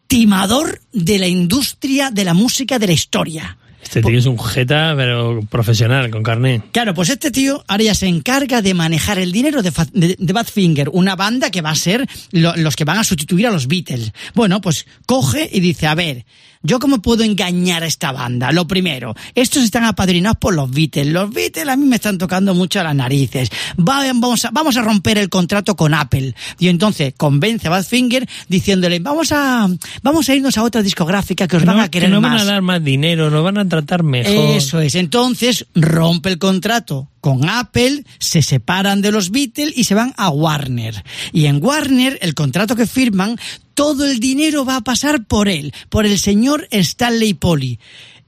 timador 0.06 0.80
de 0.92 1.18
la 1.18 1.26
industria 1.26 2.10
de 2.10 2.24
la 2.24 2.34
música 2.34 2.78
de 2.78 2.86
la 2.86 2.92
historia. 2.92 3.58
Este 3.86 4.02
tío 4.02 4.18
es 4.18 4.26
un 4.26 4.38
jeta, 4.38 4.94
pero 4.96 5.40
profesional, 5.48 6.10
con 6.10 6.22
carné. 6.22 6.60
Claro, 6.72 6.92
pues 6.92 7.08
este 7.08 7.30
tío 7.30 7.64
ahora 7.68 7.84
ya 7.84 7.94
se 7.94 8.06
encarga 8.08 8.60
de 8.62 8.74
manejar 8.74 9.18
el 9.18 9.30
dinero 9.32 9.62
de, 9.62 9.72
de, 9.92 10.16
de 10.18 10.32
Badfinger, 10.32 10.88
una 10.92 11.14
banda 11.16 11.50
que 11.50 11.62
va 11.62 11.70
a 11.70 11.74
ser 11.76 12.04
lo- 12.32 12.56
los 12.56 12.74
que 12.76 12.84
van 12.84 12.98
a 12.98 13.04
sustituir 13.04 13.46
a 13.46 13.50
los 13.50 13.68
Beatles. 13.68 14.12
Bueno, 14.34 14.60
pues 14.60 14.86
coge 15.06 15.48
y 15.52 15.60
dice, 15.60 15.86
a 15.86 15.94
ver, 15.94 16.24
¿yo 16.66 16.78
cómo 16.78 17.00
puedo 17.00 17.22
engañar 17.24 17.82
a 17.82 17.86
esta 17.86 18.12
banda? 18.12 18.52
Lo 18.52 18.66
primero, 18.66 19.14
estos 19.34 19.62
están 19.64 19.84
apadrinados 19.84 20.38
por 20.38 20.54
los 20.54 20.70
Beatles. 20.70 21.06
Los 21.08 21.32
Beatles 21.32 21.68
a 21.68 21.76
mí 21.76 21.86
me 21.86 21.96
están 21.96 22.18
tocando 22.18 22.54
mucho 22.54 22.82
las 22.82 22.94
narices. 22.94 23.48
Va- 23.78 24.04
vamos, 24.06 24.44
a, 24.44 24.50
vamos 24.50 24.76
a 24.76 24.82
romper 24.82 25.18
el 25.18 25.28
contrato 25.28 25.76
con 25.76 25.94
Apple. 25.94 26.34
Y 26.58 26.68
entonces 26.68 27.14
convence 27.16 27.68
a 27.68 27.70
Badfinger 27.70 28.28
diciéndole, 28.48 28.98
vamos 28.98 29.32
a, 29.32 29.68
vamos 30.02 30.28
a 30.28 30.34
irnos 30.34 30.58
a 30.58 30.62
otra 30.62 30.82
discográfica 30.82 31.46
que 31.48 31.56
os 31.56 31.62
Que 31.62 31.66
van 31.66 31.76
no, 31.76 31.82
a 31.82 31.88
querer 31.88 32.08
que 32.08 32.14
no 32.14 32.20
más. 32.20 32.32
van 32.32 32.40
a 32.40 32.44
dar 32.44 32.62
más 32.62 32.82
dinero, 32.84 33.30
nos 33.30 33.42
van 33.44 33.58
a 33.58 33.68
tratar 33.68 34.02
mejor. 34.02 34.56
Eso 34.56 34.80
es. 34.80 34.94
Entonces 34.96 35.66
rompe 35.74 36.28
el 36.30 36.38
contrato 36.38 37.08
con 37.20 37.48
Apple, 37.48 38.04
se 38.18 38.40
separan 38.42 39.02
de 39.02 39.10
los 39.12 39.30
Beatles 39.30 39.72
y 39.76 39.84
se 39.84 39.94
van 39.94 40.14
a 40.16 40.28
Warner. 40.30 41.04
Y 41.32 41.46
en 41.46 41.62
Warner, 41.62 42.18
el 42.22 42.34
contrato 42.34 42.76
que 42.76 42.86
firman, 42.86 43.36
todo 43.76 44.06
el 44.06 44.20
dinero 44.20 44.64
va 44.64 44.76
a 44.76 44.80
pasar 44.80 45.26
por 45.26 45.48
él, 45.48 45.72
por 45.90 46.06
el 46.06 46.18
señor 46.18 46.66
Stanley 46.70 47.34
Polly. 47.34 47.78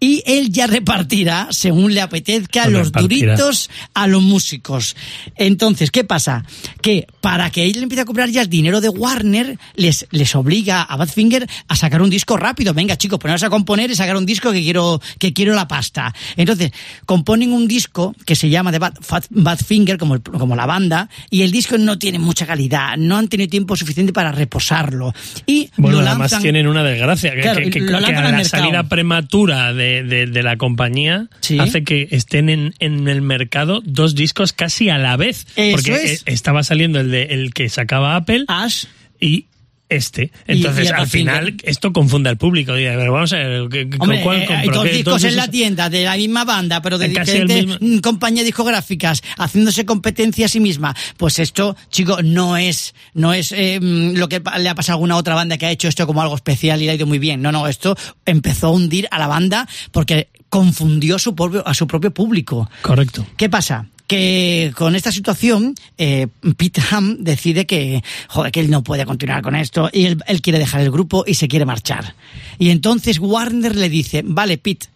Y 0.01 0.23
él 0.27 0.51
ya 0.53 0.67
repartirá, 0.69 1.49
según 1.51 1.93
le 1.93 2.01
apetezca, 2.01 2.67
Lo 2.67 2.79
los 2.79 2.87
repartirá. 2.89 3.33
duritos 3.35 3.69
a 3.95 4.07
los 4.07 4.23
músicos. 4.23 4.95
Entonces, 5.37 5.91
¿qué 5.91 6.05
pasa? 6.05 6.45
Que 6.81 7.07
para 7.21 7.51
que 7.51 7.67
él 7.67 7.83
empiece 7.83 8.03
a 8.03 8.05
cobrar 8.05 8.29
ya 8.29 8.43
el 8.43 8.49
dinero 8.49 8.81
de 8.81 8.89
Warner, 8.89 9.59
les, 9.75 10.07
les 10.11 10.35
obliga 10.37 10.83
a 10.83 10.97
Badfinger 10.97 11.47
a 11.67 11.75
sacar 11.77 12.01
un 12.01 12.11
disco 12.11 12.37
rápido. 12.37 12.75
Venga, 12.75 12.97
chicos, 12.97 13.19
poneros 13.19 13.43
a 13.43 13.51
componer 13.51 13.91
y 13.91 13.97
sacar 13.97 14.17
un 14.17 14.25
disco 14.27 14.53
que 14.53 14.63
quiero, 14.63 15.01
que 15.19 15.33
quiero 15.33 15.55
la 15.55 15.67
pasta. 15.67 16.15
Entonces, 16.37 16.71
componen 17.05 17.53
un 17.53 17.67
disco 17.67 18.15
que 18.25 18.37
se 18.37 18.49
llama 18.49 18.71
de 18.71 18.79
Bad, 18.79 18.95
Fat- 19.01 19.27
Badfinger, 19.31 19.99
como, 19.99 20.15
el- 20.15 20.23
como 20.23 20.55
la 20.55 20.67
banda, 20.67 21.09
y 21.29 21.43
el 21.43 21.51
disco 21.51 21.77
no 21.77 21.99
tiene 21.99 22.21
mucha 22.21 22.47
calidad, 22.47 22.97
no 22.97 23.17
han 23.17 23.27
tenido 23.29 23.49
tiempo 23.51 23.75
suficiente 23.77 24.13
para 24.13 24.31
reposarlo. 24.31 25.13
Y 25.47 25.71
Bueno, 25.77 26.03
lo 26.03 26.09
además 26.09 26.39
tienen 26.41 26.67
una 26.69 26.85
desgracia, 26.85 27.35
que, 27.35 27.41
Claro, 27.41 27.61
que- 27.63 27.71
que- 27.71 27.81
lo 27.81 27.87
que 27.87 27.93
lanzan 27.93 28.15
a 28.15 28.19
al 28.27 28.31
la 28.33 28.39
mercado. 28.39 28.63
salida 28.65 28.83
prematura 28.89 29.73
de, 29.75 29.88
de- 30.03 30.27
de 30.27 30.43
la 30.43 30.57
compañía 30.57 31.29
Sí. 31.41 31.59
hace 31.59 31.85
que 31.85 32.09
estén 32.11 32.49
en, 32.49 32.75
en 32.79 33.09
el 33.09 33.21
mercado 33.23 33.81
dos 33.85 34.15
discos 34.15 34.53
casi 34.53 34.89
a 34.91 34.99
la 34.99 35.17
vez. 35.17 35.47
Eso 35.57 35.77
porque 35.77 35.95
es. 36.13 36.23
estaba 36.27 36.63
saliendo 36.63 37.01
el, 37.01 37.11
de, 37.11 37.23
el 37.25 37.53
que 37.55 37.69
sacaba 37.69 38.17
Apple 38.17 38.45
Ash 38.49 38.85
y 39.21 39.47
este. 39.89 40.31
Entonces, 40.47 40.87
y 40.91 40.93
al 40.93 41.07
final, 41.07 41.57
esto 41.63 41.93
confunde 41.93 42.29
al 42.29 42.37
público. 42.37 42.73
Pero 42.75 43.13
vamos 43.13 43.33
a 43.33 43.37
ver, 43.37 43.69
¿qué- 43.71 43.89
¿con 43.89 44.03
Hombre, 44.03 44.23
cuál 44.23 44.43
eh, 44.43 44.47
compro? 44.47 44.75
dos 44.75 44.85
¿Qué? 44.85 44.93
discos 44.97 45.25
en 45.25 45.37
la 45.37 45.49
tienda 45.49 45.89
de 45.89 46.05
la 46.05 46.17
misma 46.17 46.45
banda, 46.45 46.83
pero 46.83 46.99
de 46.99 47.13
casi 47.13 47.33
diferentes 47.33 47.67
mismo- 47.67 47.97
mm, 47.97 47.99
compañías 48.01 48.45
discográficas, 48.45 49.23
haciéndose 49.39 49.85
competencia 49.87 50.47
a 50.47 50.49
sí 50.49 50.61
misma. 50.61 50.95
Pues 51.17 51.39
esto, 51.39 51.77
chico, 51.91 52.19
no 52.23 52.57
es, 52.57 52.95
no 53.15 53.33
es 53.33 53.53
eh, 53.53 53.81
mm, 53.81 54.17
lo 54.17 54.29
que 54.29 54.43
le 54.59 54.69
ha 54.69 54.75
pasado 54.75 54.95
a 54.95 54.97
alguna 54.97 55.17
otra 55.17 55.35
banda 55.35 55.57
que 55.59 55.67
ha 55.67 55.71
hecho 55.71 55.89
esto 55.89 56.07
como 56.07 56.21
algo 56.23 56.35
especial 56.37 56.83
y 56.83 56.85
le 56.87 56.91
ha 56.93 56.95
ido 56.95 57.07
muy 57.07 57.19
bien. 57.19 57.41
No, 57.43 57.51
no, 57.53 57.67
esto 57.67 57.97
empezó 58.27 58.69
a 58.69 58.71
hundir 58.71 59.09
a 59.11 59.19
la 59.19 59.27
banda 59.27 59.67
porque 59.93 60.29
confundió 60.51 61.17
a 61.17 61.19
su 61.19 61.35
propio, 61.35 61.67
a 61.67 61.75
su 61.75 61.87
propio 61.87 62.13
público. 62.13 62.71
Correcto. 62.83 63.27
¿Qué 63.37 63.49
pasa? 63.49 63.87
Que 64.09 64.73
con 64.75 64.97
esta 64.97 65.13
situación, 65.13 65.75
eh, 65.99 66.27
Pete 66.57 66.83
Ham 66.91 67.19
decide 67.21 67.67
que, 67.67 68.03
joder, 68.29 68.51
que 68.51 68.61
él 68.61 68.71
no 68.71 68.83
puede 68.83 69.05
continuar 69.05 69.43
con 69.43 69.55
esto 69.55 69.91
y 69.93 70.07
él, 70.07 70.19
él 70.27 70.41
quiere 70.41 70.59
dejar 70.59 70.81
el 70.81 70.91
grupo 70.91 71.25
y 71.27 71.35
se 71.35 71.47
quiere 71.47 71.67
marchar. 71.67 72.15
Y 72.59 72.71
entonces 72.71 73.21
Warner 73.21 73.77
le 73.77 73.91
dice, 73.91 74.23
vale, 74.25 74.59
Pete, 74.59 74.87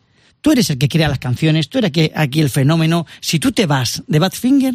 tú 0.40 0.52
eres 0.52 0.68
el 0.70 0.78
que 0.78 0.88
crea 0.88 1.08
las 1.08 1.18
canciones, 1.18 1.68
tú 1.68 1.78
eres 1.78 1.90
aquí, 1.90 2.10
aquí 2.14 2.40
el 2.40 2.50
fenómeno, 2.50 3.06
si 3.20 3.38
tú 3.38 3.52
te 3.52 3.66
vas 3.66 4.02
de 4.06 4.18
Badfinger, 4.18 4.74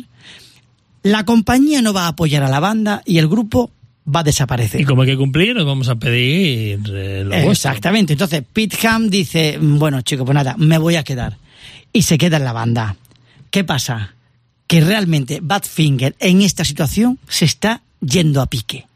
la 1.03 1.25
compañía 1.25 1.81
no 1.81 1.93
va 1.93 2.05
a 2.05 2.09
apoyar 2.09 2.43
a 2.43 2.49
la 2.49 2.59
banda 2.59 3.01
y 3.05 3.17
el 3.17 3.27
grupo 3.27 3.71
va 4.13 4.21
a 4.21 4.23
desaparecer. 4.23 4.81
Y 4.81 4.85
como 4.85 5.01
hay 5.01 5.09
que 5.09 5.17
cumplir, 5.17 5.55
nos 5.55 5.65
vamos 5.65 5.89
a 5.89 5.95
pedir 5.95 6.79
eh, 6.93 7.23
lo 7.23 7.29
vuestro. 7.29 7.51
Exactamente. 7.51 8.13
Entonces, 8.13 8.43
Pete 8.51 8.87
Ham 8.87 9.09
dice, 9.09 9.57
bueno, 9.61 10.01
chico, 10.01 10.25
pues 10.25 10.35
nada, 10.35 10.55
me 10.57 10.77
voy 10.77 10.95
a 10.95 11.03
quedar. 11.03 11.37
Y 11.91 12.03
se 12.03 12.17
queda 12.17 12.37
en 12.37 12.43
la 12.43 12.53
banda. 12.53 12.95
¿Qué 13.49 13.63
pasa? 13.63 14.13
Que 14.67 14.81
realmente 14.81 15.39
Badfinger 15.41 16.15
en 16.19 16.41
esta 16.41 16.65
situación 16.65 17.19
se 17.27 17.45
está 17.45 17.81
yendo 18.01 18.41
a 18.41 18.47
pique. 18.47 18.87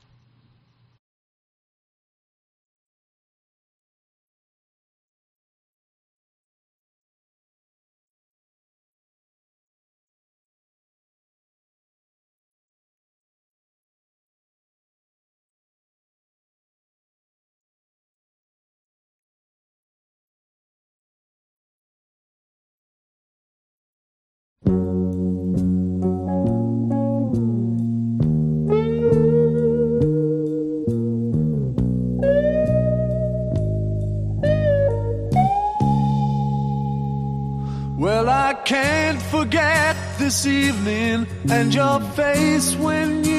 This 40.31 40.45
evening 40.45 41.27
and 41.50 41.73
your 41.73 42.00
face 42.15 42.73
when 42.77 43.21
you 43.25 43.30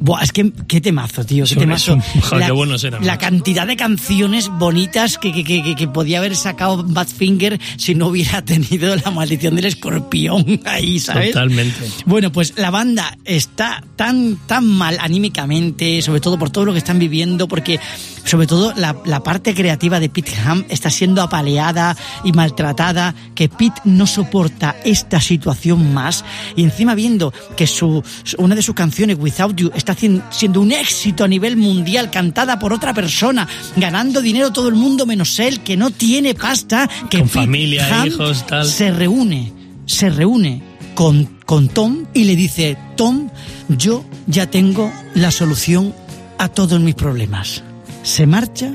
Buah, 0.00 0.22
es 0.24 0.32
que 0.32 0.52
qué 0.66 0.80
temazo, 0.80 1.24
tío, 1.24 1.44
qué 1.44 1.54
temazo. 1.60 1.96
joder, 2.22 2.46
qué 2.46 2.52
buenos 2.52 2.82
eran, 2.82 3.06
la 3.06 3.16
cantidad 3.16 3.64
de 3.64 3.76
canciones 3.76 4.48
bonitas 4.48 5.18
que, 5.18 5.32
que, 5.32 5.44
que, 5.44 5.62
que- 5.62 5.76
que 5.76 5.86
podía 5.86 6.18
haber 6.18 6.34
sacado 6.34 6.82
Badfinger 6.84 7.60
si 7.76 7.94
no 7.94 8.08
hubiera 8.08 8.42
tenido 8.44 8.96
la 8.96 9.10
maldición 9.12 9.54
del 9.54 9.66
escorpión 9.66 10.60
ahí, 10.66 10.98
¿sabes? 10.98 11.30
Totalmente. 11.32 11.78
Bueno, 12.06 12.32
pues 12.32 12.54
la 12.56 12.70
banda 12.70 13.16
está 13.24 13.84
tan, 13.94 14.36
tan 14.48 14.66
mal 14.66 14.98
anímicamente, 15.00 16.02
sobre 16.02 16.20
todo 16.20 16.38
por 16.40 16.50
todo 16.50 16.64
lo 16.64 16.72
que 16.72 16.78
están 16.78 16.98
viviendo, 16.98 17.46
porque 17.46 17.78
sobre 18.24 18.48
todo 18.48 18.74
la, 18.76 18.96
la 19.04 19.22
parte 19.22 19.54
creativa 19.54 20.00
de 20.00 20.08
Pete 20.08 20.32
Ham 20.44 20.64
está 20.68 20.90
siendo 20.90 21.22
apaleada 21.22 21.96
y 22.24 22.32
maltratada, 22.32 23.14
que 23.36 23.48
Pete 23.48 23.80
no 23.84 24.06
soporta 24.08 24.74
esta 24.84 25.19
situación 25.20 25.92
más 25.92 26.24
y 26.56 26.62
encima 26.62 26.94
viendo 26.94 27.32
que 27.56 27.66
su, 27.66 28.02
una 28.38 28.54
de 28.54 28.62
sus 28.62 28.74
canciones, 28.74 29.16
Without 29.18 29.56
You, 29.56 29.70
está 29.74 29.94
siendo 29.94 30.60
un 30.60 30.72
éxito 30.72 31.24
a 31.24 31.28
nivel 31.28 31.56
mundial, 31.56 32.10
cantada 32.10 32.58
por 32.58 32.72
otra 32.72 32.94
persona, 32.94 33.48
ganando 33.76 34.20
dinero 34.20 34.52
todo 34.52 34.68
el 34.68 34.74
mundo 34.74 35.06
menos 35.06 35.38
él, 35.38 35.60
que 35.60 35.76
no 35.76 35.90
tiene 35.90 36.34
pasta, 36.34 36.88
que 37.08 37.18
Con 37.18 37.28
Pete 37.28 37.40
familia, 37.40 38.00
Ham 38.00 38.08
hijos, 38.08 38.46
tal. 38.46 38.66
se 38.66 38.90
reúne, 38.90 39.52
se 39.86 40.10
reúne 40.10 40.62
con, 40.94 41.24
con 41.46 41.68
Tom 41.68 42.06
y 42.14 42.24
le 42.24 42.36
dice, 42.36 42.76
Tom, 42.96 43.30
yo 43.68 44.04
ya 44.26 44.50
tengo 44.50 44.92
la 45.14 45.30
solución 45.30 45.94
a 46.38 46.48
todos 46.48 46.80
mis 46.80 46.94
problemas. 46.94 47.62
Se 48.02 48.26
marcha 48.26 48.72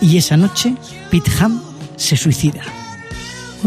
y 0.00 0.16
esa 0.16 0.36
noche 0.36 0.74
Pete 1.10 1.30
Ham 1.40 1.62
se 1.96 2.16
suicida. 2.16 2.62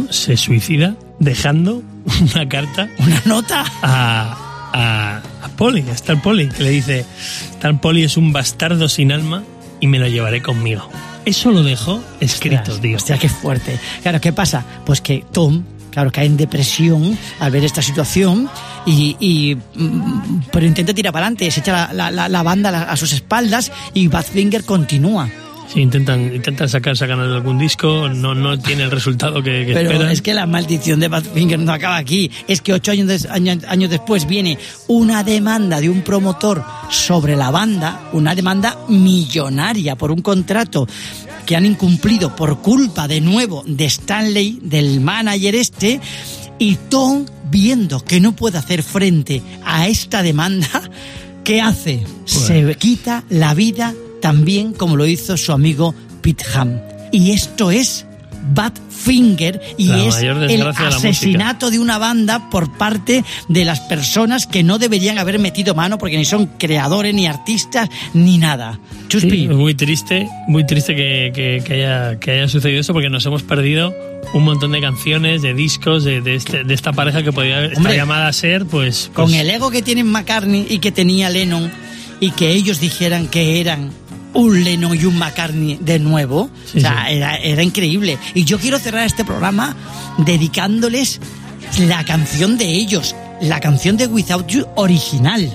Se 0.10 0.38
suicida 0.38 0.96
dejando 1.20 1.84
una 2.34 2.48
carta 2.50 2.90
Una 3.00 3.22
nota. 3.26 3.64
a, 3.82 4.38
a, 4.74 5.22
a 5.46 5.48
Polly, 5.58 5.86
a 5.90 5.94
Star 5.94 6.22
Polly, 6.22 6.50
que 6.50 6.64
le 6.64 6.70
dice, 6.72 7.06
Star 7.52 7.80
Polly 7.82 8.04
es 8.04 8.18
un 8.18 8.32
bastardo 8.34 8.88
sin 8.90 9.12
alma 9.12 9.44
y 9.80 9.88
me 9.88 10.00
lo 10.00 10.08
llevaré 10.08 10.42
conmigo. 10.42 10.88
Eso 11.26 11.52
lo 11.52 11.64
dejó 11.64 12.02
escrito, 12.20 12.78
tío. 12.80 12.98
Hostia, 12.98 13.18
qué 13.18 13.30
fuerte. 13.30 13.80
Claro, 14.02 14.20
¿qué 14.22 14.32
pasa? 14.34 14.66
Pues 14.86 15.02
que 15.02 15.24
Tom, 15.32 15.64
claro, 15.92 16.12
cae 16.12 16.26
en 16.26 16.38
depresión 16.38 17.18
al 17.40 17.52
ver 17.52 17.64
esta 17.66 17.82
situación 17.82 18.50
y, 18.86 19.16
y, 19.20 19.56
mm, 19.76 20.42
pero 20.52 20.66
intenta 20.66 20.94
tirar 20.94 21.14
para 21.14 21.26
adelante, 21.28 21.52
se 21.52 21.60
echa 21.60 21.72
la, 21.72 21.94
la- 21.94 22.12
la- 22.12 22.30
la 22.30 22.44
banda 22.44 22.84
a 22.84 22.96
sus 22.98 23.12
espaldas 23.14 23.72
y 23.94 24.08
Badfinger 24.08 24.64
continúa. 24.64 25.30
Sí, 25.72 25.82
intentan, 25.82 26.34
intentan 26.34 26.68
sacar, 26.68 26.98
sacan 26.98 27.20
algún 27.20 27.60
disco, 27.60 28.10
no, 28.10 28.34
no 28.34 28.58
tiene 28.58 28.84
el 28.84 28.92
resultado 28.92 29.44
que, 29.44 29.68
que 29.68 29.74
Pero 29.74 29.92
esperan. 29.92 30.12
es 30.12 30.22
que 30.24 30.34
la 30.34 30.48
maldición 30.48 31.00
de 31.00 31.10
Badfinger 31.10 31.60
no 31.60 31.72
acaba 31.72 31.98
aquí. 31.98 32.32
Es 32.48 32.62
que 32.62 32.74
ocho 32.74 32.92
años, 32.92 33.08
des- 33.08 33.28
año- 33.28 33.60
años 33.68 33.92
después 33.92 34.26
viene 34.28 34.58
una 34.88 35.24
demanda 35.24 35.80
de 35.80 35.88
un 35.90 36.02
promotor 36.02 36.64
sobre 36.90 37.36
la 37.36 37.52
banda, 37.52 38.10
una 38.14 38.34
demanda 38.34 38.78
millonaria 38.88 39.96
por 39.96 40.12
un 40.12 40.22
contrato 40.24 40.88
que 41.46 41.56
han 41.56 41.66
incumplido 41.66 42.36
por 42.36 42.62
culpa 42.62 43.08
de 43.08 43.22
nuevo 43.22 43.64
de 43.68 43.86
Stanley, 43.86 44.60
del 44.64 45.02
manager 45.02 45.54
este, 45.54 46.00
y 46.58 46.76
Tom, 46.90 47.26
viendo 47.52 48.04
que 48.04 48.20
no 48.20 48.32
puede 48.36 48.58
hacer 48.58 48.82
frente 48.82 49.44
a 49.64 49.88
esta 49.88 50.24
demanda, 50.24 50.68
¿qué 51.44 51.62
hace? 51.62 52.04
Se 52.26 52.76
quita 52.76 53.24
la 53.30 53.54
vida 53.54 53.94
también 54.22 54.74
como 54.74 54.96
lo 54.96 55.06
hizo 55.06 55.38
su 55.38 55.52
amigo 55.52 55.94
Pete 56.22 56.46
Ham. 56.54 56.80
Y 57.12 57.32
esto 57.32 57.72
es 57.72 58.06
Badfinger 58.54 59.60
y 59.78 59.88
La 59.88 60.06
es 60.06 60.18
el 60.22 60.48
de 60.48 60.64
asesinato 60.64 61.70
de 61.72 61.80
una 61.80 61.98
banda 61.98 62.50
por 62.50 62.78
parte 62.78 63.24
de 63.48 63.66
las 63.66 63.80
personas 63.82 64.48
que 64.48 64.64
no 64.64 64.78
deberían 64.80 65.18
haber 65.20 65.40
metido 65.40 65.76
mano 65.76 65.98
porque 65.98 66.18
ni 66.18 66.26
son 66.26 66.46
creadores, 66.58 67.14
ni 67.14 67.28
artistas, 67.28 67.90
ni 68.14 68.38
nada. 68.38 68.80
Chuspi, 69.08 69.30
Sí, 69.30 69.48
muy 69.50 69.74
triste, 69.76 70.28
muy 70.48 70.66
triste 70.66 70.96
que, 70.96 71.32
que- 71.34 71.64
que 71.66 71.74
haya, 71.74 72.20
que 72.20 72.32
haya 72.32 72.48
sucedido 72.48 72.82
eso 72.82 72.94
porque 72.94 73.10
nos 73.10 73.26
hemos 73.26 73.44
perdido 73.44 73.94
un 74.34 74.44
montón 74.44 74.72
de 74.72 74.82
canciones, 74.82 75.42
de 75.42 75.54
discos, 75.54 76.04
de, 76.04 76.22
de 76.22 76.36
este- 76.36 76.64
de 76.64 76.74
esta 76.74 76.94
pareja 76.94 77.24
que 77.24 77.32
podía 77.32 77.64
estar 77.66 77.78
Hombre, 77.78 77.96
llamada 77.96 78.28
a 78.28 78.34
ser, 78.34 78.66
pues... 78.66 79.10
con 79.14 79.26
pues, 79.26 79.38
el 79.38 79.50
ego 79.50 79.70
que 79.72 79.82
tienen 79.82 80.08
McCartney 80.08 80.66
y 80.70 80.80
que 80.80 80.92
tenía 80.92 81.30
Lennon 81.30 81.72
y 82.20 82.32
que 82.32 82.52
ellos 82.52 82.80
dijeran 82.80 83.28
que 83.28 83.60
eran 83.60 83.92
un 84.34 84.64
Lennon 84.64 84.96
y 85.00 85.06
un 85.06 85.18
McCartney 85.18 85.78
de 85.82 86.00
nuevo, 86.00 86.50
Sí, 86.72 86.78
o 86.78 86.82
sea, 86.82 87.06
sí. 87.08 87.16
era, 87.16 87.36
era 87.38 87.64
increíble. 87.64 88.18
Y 88.34 88.44
yo 88.46 88.60
quiero 88.60 88.80
cerrar 88.80 89.06
este 89.06 89.26
programa 89.26 89.76
dedicándoles 90.18 91.20
la 91.80 92.04
canción 92.04 92.58
de 92.58 92.66
ellos, 92.66 93.16
la 93.42 93.60
canción 93.60 93.98
de 93.98 94.08
Without 94.08 94.48
You 94.48 94.66
original. 94.76 95.50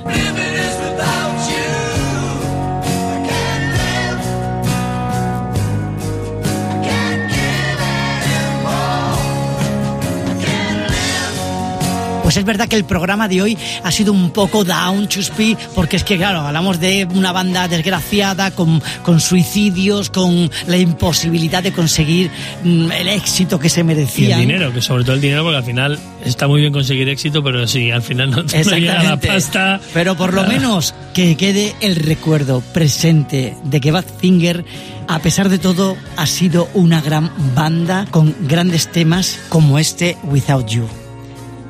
Pues 12.35 12.41
es 12.41 12.47
verdad 12.47 12.67
que 12.67 12.75
el 12.75 12.85
programa 12.85 13.29
de 13.29 13.43
hoy 13.43 13.57
ha 13.85 13.93
sido 13.93 14.13
un 14.13 14.31
poco 14.31 14.65
down, 14.65 15.07
Chuspi, 15.07 15.57
porque 15.73 15.95
es 15.95 16.03
que, 16.03 16.17
claro, 16.17 16.41
hablamos 16.41 16.81
de 16.81 17.07
una 17.15 17.31
banda 17.31 17.69
desgraciada, 17.69 18.51
con, 18.51 18.83
con 19.05 19.21
suicidios, 19.21 20.11
con 20.11 20.51
la 20.67 20.77
imposibilidad 20.77 21.63
de 21.63 21.71
conseguir 21.71 22.33
mm, 22.65 22.91
el 22.91 23.07
éxito 23.07 23.61
que 23.61 23.69
se 23.69 23.83
y 23.83 24.33
el 24.33 24.41
dinero, 24.41 24.73
que 24.73 24.83
sobre 24.83 25.05
todo 25.05 25.15
el 25.15 25.21
dinero, 25.21 25.45
porque 25.45 25.59
al 25.59 25.65
final 25.65 26.01
está 26.25 26.49
muy 26.49 26.61
bien 26.61 26.73
conseguir 26.73 27.09
éxito, 27.09 27.41
pero 27.41 27.69
si 27.69 27.93
al 27.93 28.03
final 28.03 28.33
no, 28.33 28.43
no 28.43 28.79
llega 28.79 29.05
la 29.05 29.21
pasta... 29.21 29.81
Pero 29.93 30.17
por 30.17 30.35
lo 30.35 30.41
ah, 30.41 30.49
menos 30.49 30.93
que 31.15 31.37
quede 31.37 31.77
el 31.83 31.95
recuerdo 31.95 32.63
presente 32.73 33.55
de 33.63 33.81
que 33.81 33.93
Badfinger, 33.93 34.65
a 35.07 35.21
pesar 35.21 35.51
de 35.51 35.61
todo, 35.61 35.97
ha 36.17 36.27
sido 36.27 36.69
una 36.75 37.01
gran 37.01 37.31
banda 37.55 38.07
con 38.11 38.35
grandes 38.49 38.91
temas 38.91 39.39
como 39.51 39.79
este 39.79 40.17
Without 40.25 40.67
You. 40.67 41.04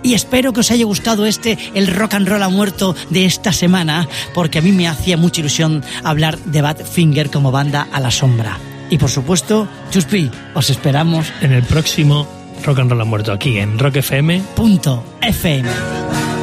Y 0.05 0.13
espero 0.13 0.53
que 0.53 0.61
os 0.61 0.71
haya 0.71 0.85
gustado 0.85 1.25
este, 1.25 1.59
el 1.75 1.89
rock 1.89 2.15
and 2.15 2.29
roll 2.29 2.43
ha 2.43 2.51
muerto 2.51 2.95
de 3.09 3.25
esta 3.25 3.53
semana, 3.53 4.07
porque 4.35 4.59
a 4.59 4.63
mí 4.63 4.71
me 4.71 4.87
hacía 4.87 5.17
mucha 5.17 5.41
ilusión 5.41 5.83
hablar 6.05 6.39
de 6.39 6.61
Badfinger 6.61 7.31
como 7.31 7.51
banda 7.51 7.89
a 7.91 8.01
la 8.01 8.11
sombra. 8.11 8.59
Y 8.91 8.99
por 8.99 9.09
supuesto, 9.09 9.67
Chuspi, 9.91 10.31
os 10.53 10.69
esperamos. 10.69 11.33
En 11.41 11.53
el 11.53 11.63
próximo 11.63 12.29
Rock 12.65 12.81
and 12.81 12.91
Roll 12.91 13.01
ha 13.01 13.05
muerto 13.05 13.33
aquí 13.33 13.59
en 13.59 13.79
Rock 13.79 13.97
FM 13.97 14.43
Punto 14.55 15.03
FM. 15.23 16.34